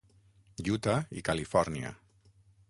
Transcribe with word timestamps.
Utah 0.75 0.95
i 1.21 1.23
Califòrnia. 1.29 1.93